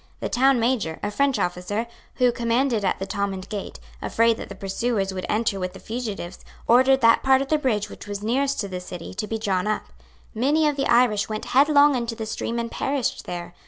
The 0.19 0.29
Town 0.29 0.59
Major, 0.59 0.99
a 1.03 1.11
French 1.11 1.37
officer, 1.37 1.85
who 2.15 2.31
commanded 2.31 2.83
at 2.83 2.97
the 2.97 3.05
Thomond 3.05 3.47
Gate, 3.49 3.79
afraid 4.01 4.37
that 4.37 4.49
the 4.49 4.55
pursuers 4.55 5.13
would 5.13 5.27
enter 5.29 5.59
with 5.59 5.73
the 5.73 5.79
fugitives, 5.79 6.39
ordered 6.67 7.01
that 7.01 7.21
part 7.21 7.39
of 7.39 7.49
the 7.49 7.59
bridge 7.59 7.87
which 7.87 8.07
was 8.07 8.23
nearest 8.23 8.59
to 8.61 8.67
the 8.67 8.79
city 8.79 9.13
to 9.13 9.27
be 9.27 9.37
drawn 9.37 9.67
up. 9.67 9.83
Many 10.33 10.67
of 10.67 10.75
the 10.75 10.87
Irish 10.91 11.29
went 11.29 11.45
headlong 11.53 11.93
into 11.93 12.15
the 12.15 12.25
stream 12.25 12.57
and 12.57 12.71
perished 12.71 13.25
there. 13.25 13.53